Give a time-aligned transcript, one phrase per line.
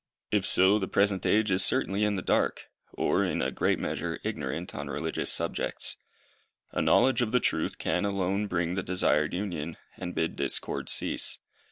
[0.31, 4.17] If so, the present age is certainly in the dark, or, in a great measure,
[4.23, 5.95] ignorant on religious subjects.
[6.71, 11.37] A knowledge of the Truth can alone bring the desired union, and bid discord cease.